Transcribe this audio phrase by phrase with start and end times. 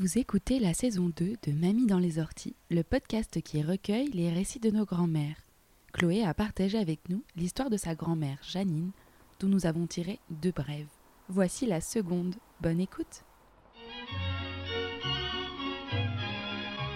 [0.00, 4.30] Vous écoutez la saison 2 de Mamie dans les orties, le podcast qui recueille les
[4.30, 5.36] récits de nos grands-mères.
[5.92, 8.92] Chloé a partagé avec nous l'histoire de sa grand-mère Janine,
[9.40, 10.88] dont nous avons tiré deux brèves.
[11.28, 12.34] Voici la seconde.
[12.62, 13.24] Bonne écoute.
[13.74, 13.80] Je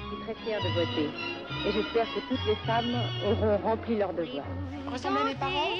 [0.08, 1.10] suis très fière de voter.
[1.68, 2.94] Et j'espère que toutes les femmes
[3.26, 4.46] auront rempli leur devoir.
[4.90, 5.74] Ressemblez mes parents?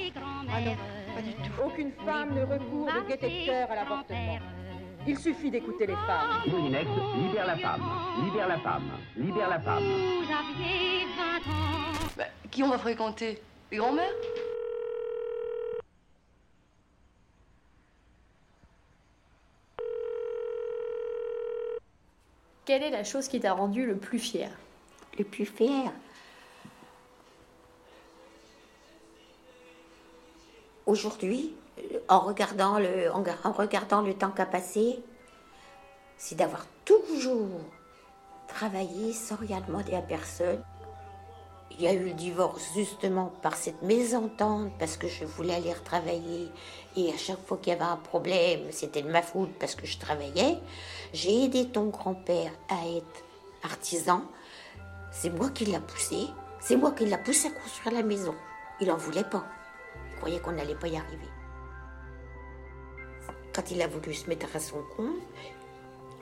[0.53, 0.77] Ah non,
[1.15, 1.63] pas du tout.
[1.65, 4.41] Aucune femme ne recourt de détecteur à l'avortement.
[5.07, 6.43] Il suffit d'écouter les femmes.
[6.47, 7.83] Moulinex, libère la femme,
[8.25, 9.85] libère la femme, libère la femme.
[12.17, 13.43] Bah, qui on va fréquenter?
[13.71, 14.15] Les grands-mères?
[22.65, 24.51] Quelle est la chose qui t'a rendu le plus fier?
[25.19, 25.93] Le plus fier?
[30.87, 31.55] Aujourd'hui,
[32.09, 35.03] en regardant le, en, en regardant le temps qu'a passé,
[36.17, 37.61] c'est d'avoir toujours
[38.47, 40.63] travaillé sans rien demander à personne.
[41.71, 45.73] Il y a eu le divorce justement par cette mésentente, parce que je voulais aller
[45.73, 46.49] retravailler.
[46.97, 49.87] Et à chaque fois qu'il y avait un problème, c'était de ma faute parce que
[49.87, 50.59] je travaillais.
[51.13, 53.25] J'ai aidé ton grand-père à être
[53.65, 54.23] artisan.
[55.11, 56.29] C'est moi qui l'a poussé.
[56.61, 58.35] C'est moi qui l'a poussé à construire la maison.
[58.81, 59.45] Il en voulait pas.
[60.13, 61.29] Il croyait qu'on n'allait pas y arriver.
[63.55, 65.15] Quand il a voulu se mettre à son compte,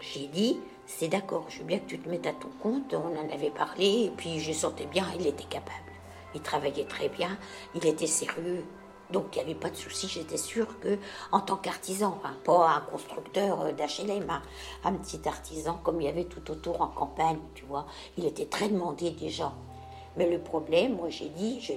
[0.01, 2.93] j'ai dit, c'est d'accord, je veux bien que tu te mettes à ton compte.
[2.93, 5.73] On en avait parlé, et puis je sentais bien, il était capable.
[6.35, 7.39] Il travaillait très bien,
[7.75, 8.65] il était sérieux.
[9.11, 10.98] Donc il n'y avait pas de souci, j'étais sûre que
[11.33, 14.42] en tant qu'artisan, hein, pas un constructeur d'HLM, hein,
[14.85, 18.47] un petit artisan comme il y avait tout autour en campagne, tu vois, il était
[18.47, 19.53] très demandé déjà.
[20.17, 21.73] Mais le problème, moi j'ai dit, je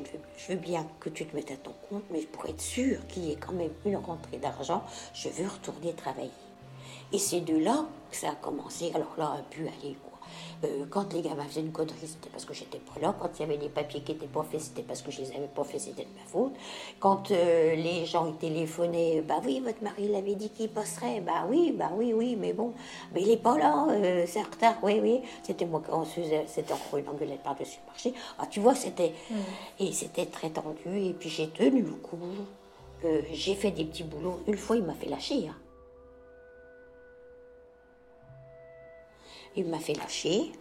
[0.50, 3.32] veux, bien que tu te mettes à ton compte, mais pour être sûr qu'il y
[3.32, 6.32] ait quand même une rentrée d'argent, je veux retourner travailler.
[7.14, 8.92] Et c'est de là que ça a commencé.
[8.94, 9.96] Alors là, a pu aller.
[10.64, 13.16] Euh, quand les gamins faisaient une connerie, c'était parce que j'étais pas là.
[13.20, 15.32] Quand il y avait des papiers qui n'étaient pas faits, c'était parce que je les
[15.32, 16.54] avais pas faits, c'était de ma faute.
[17.00, 21.22] Quand euh, les gens téléphonaient, bah oui, votre mari l'avait dit qu'il passerait.
[21.22, 22.74] Bah oui, bah oui, oui, mais bon,
[23.14, 25.22] mais il est pas là, euh, c'est en retard, oui, oui.
[25.44, 28.14] C'était moi qui faisait, c'était encore une engueulade par-dessus le marché.
[28.40, 29.14] Ah, tu vois, c'était.
[29.80, 31.00] Et c'était très tendu.
[31.00, 32.18] Et puis j'ai tenu le coup.
[33.32, 34.40] j'ai fait des petits boulots.
[34.48, 35.48] Une fois, il m'a fait lâcher.
[35.48, 35.56] Hein.
[39.56, 40.52] Il m'a fait lâcher.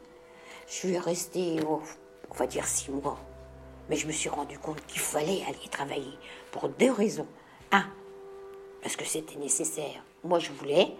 [0.66, 1.82] Je suis restée, oh,
[2.30, 3.18] on va dire, six mois.
[3.88, 6.18] Mais je me suis rendu compte qu'il fallait aller travailler
[6.52, 7.26] pour deux raisons.
[7.72, 7.84] Un,
[8.82, 10.04] parce que c'était nécessaire.
[10.22, 10.92] Moi, je voulais,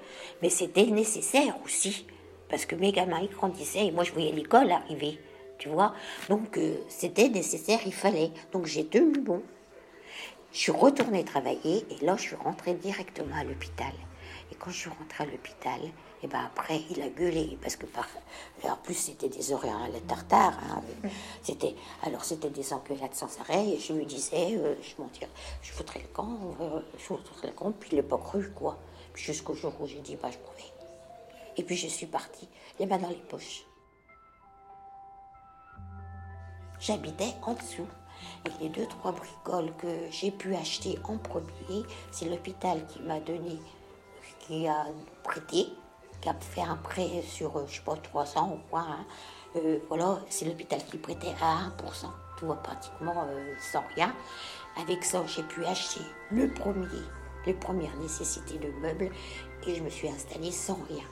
[0.42, 2.06] mais c'était nécessaire aussi.
[2.48, 5.18] Parce que mes gamins, ils grandissaient et moi, je voyais l'école arriver.
[5.58, 5.94] Tu vois
[6.28, 8.32] Donc, euh, c'était nécessaire, il fallait.
[8.52, 9.42] Donc, j'ai tenu bon.
[10.52, 13.92] Je suis retournée travailler et là, je suis rentrée directement à l'hôpital.
[14.54, 15.80] Et quand je suis rentrée à l'hôpital,
[16.22, 18.06] et ben après, il a gueulé parce que par,
[18.62, 20.56] en plus c'était des horaires à la tartare.
[20.70, 20.82] Hein.
[21.42, 23.68] C'était alors c'était des engueulades sans arrêt.
[23.70, 25.10] Et je lui disais, euh, je m'en
[25.60, 27.72] je foutrais le camp, euh, je foutrais le camp.
[27.72, 28.78] Puis il n'a pas cru quoi.
[29.14, 30.72] Jusqu'au jour où j'ai dit, bah je pouvais.
[31.56, 32.48] Et puis je suis partie,
[32.78, 33.64] les mains dans les poches.
[36.78, 37.88] J'habitais en dessous.
[38.46, 43.20] Et les deux, trois bricoles que j'ai pu acheter en premier, c'est l'hôpital qui m'a
[43.20, 43.58] donné,
[44.46, 44.86] qui a
[45.22, 45.68] prêté
[46.24, 48.80] qui a fait un prêt sur, euh, je sais pas, 300 ou quoi.
[48.80, 49.04] Hein.
[49.56, 52.06] Euh, voilà, c'est l'hôpital qui prêtait à 1%,
[52.38, 54.14] tu vois, pratiquement euh, sans rien.
[54.80, 56.00] Avec ça, j'ai pu acheter
[56.30, 56.86] le premier,
[57.46, 59.10] les premières nécessités de meubles
[59.66, 61.04] et je me suis installée sans rien.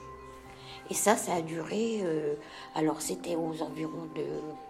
[0.89, 2.03] Et ça, ça a duré,
[2.75, 4.25] alors c'était aux environs de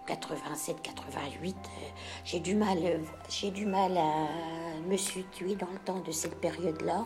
[0.06, 1.54] 87-88.
[2.24, 2.78] j'ai du mal,
[3.28, 4.28] j'ai du mal à
[4.84, 7.04] me situer dans le temps de cette période-là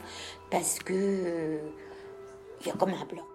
[0.51, 1.61] parce que
[2.61, 3.27] il y a comme un blanc.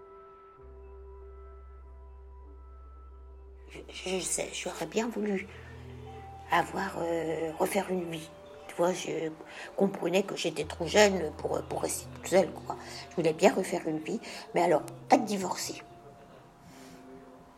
[3.89, 5.47] Je, sais, j'aurais bien voulu
[6.51, 8.29] avoir, euh, refaire une vie.
[8.67, 9.29] Tu vois, je
[9.75, 12.49] comprenais que j'étais trop jeune pour, pour rester toute seule.
[13.11, 14.19] Je voulais bien refaire une vie,
[14.53, 15.81] mais alors, être divorcée.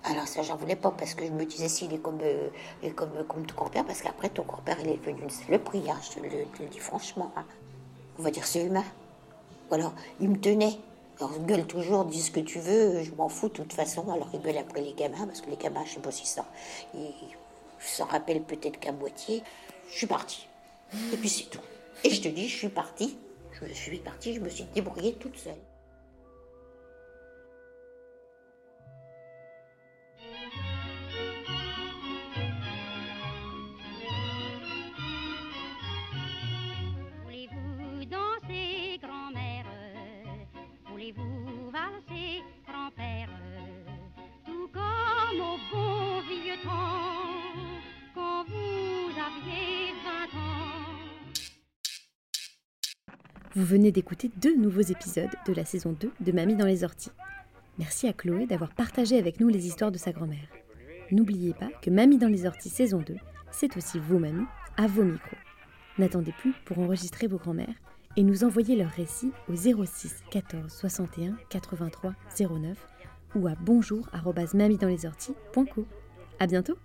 [0.07, 2.50] Alors ça, j'en voulais pas parce que je me disais s'il est comme, euh,
[2.96, 6.19] comme, comme ton grand-père, parce qu'après ton grand-père, il est devenu une saloperie, hein, je
[6.19, 7.31] te le, dis franchement.
[7.36, 7.46] Hein.
[8.19, 8.84] On va dire c'est humain.
[9.69, 10.78] Voilà, il me tenait.
[11.18, 14.12] Alors, il gueule toujours, dis ce que tu veux, je m'en fous de toute façon.
[14.12, 16.46] Alors, il gueule après les gamins, parce que les gamins, je sais pas si ça.
[17.80, 19.42] S'en rappellent peut-être qu'à moitié.
[19.90, 20.48] Je suis partie.
[21.13, 21.62] Et puis c'est tout.
[22.04, 23.18] Et je te dis, je suis partie.
[23.54, 25.54] Je suis partie, je me suis débrouillée toute seule.
[53.56, 57.13] Vous venez d'écouter deux nouveaux épisodes de la saison 2 de Mamie dans les orties.
[57.80, 60.50] Merci à Chloé d'avoir partagé avec nous les histoires de sa grand-mère.
[61.10, 63.16] N'oubliez pas que Mamie dans les orties saison 2,
[63.52, 64.44] c'est aussi vos mamies
[64.75, 65.38] à vos micros.
[65.98, 67.80] N'attendez plus pour enregistrer vos grand-mères
[68.18, 72.78] et nous envoyer leurs récits au 06 14 61 83 09
[73.36, 75.86] ou à bonjour@mamiedansliesorties.co.
[76.40, 76.78] À bientôt.